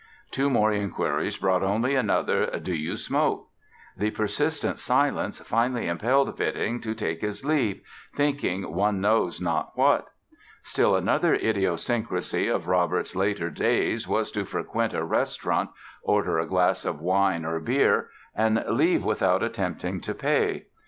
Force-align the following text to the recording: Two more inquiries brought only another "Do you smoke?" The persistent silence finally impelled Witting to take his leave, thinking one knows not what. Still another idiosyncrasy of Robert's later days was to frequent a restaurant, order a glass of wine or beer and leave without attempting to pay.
Two 0.31 0.49
more 0.49 0.71
inquiries 0.73 1.37
brought 1.37 1.61
only 1.61 1.93
another 1.93 2.47
"Do 2.59 2.73
you 2.73 2.97
smoke?" 2.97 3.49
The 3.95 4.09
persistent 4.09 4.79
silence 4.79 5.37
finally 5.41 5.87
impelled 5.87 6.39
Witting 6.39 6.81
to 6.81 6.95
take 6.95 7.21
his 7.21 7.45
leave, 7.45 7.81
thinking 8.15 8.73
one 8.73 8.99
knows 8.99 9.39
not 9.39 9.73
what. 9.77 10.07
Still 10.63 10.95
another 10.95 11.35
idiosyncrasy 11.35 12.47
of 12.47 12.67
Robert's 12.67 13.15
later 13.15 13.51
days 13.51 14.07
was 14.07 14.31
to 14.31 14.43
frequent 14.43 14.93
a 14.95 15.03
restaurant, 15.03 15.69
order 16.01 16.39
a 16.39 16.47
glass 16.47 16.83
of 16.83 16.99
wine 16.99 17.45
or 17.45 17.59
beer 17.59 18.09
and 18.33 18.63
leave 18.69 19.05
without 19.05 19.43
attempting 19.43 20.01
to 20.01 20.15
pay. 20.15 20.65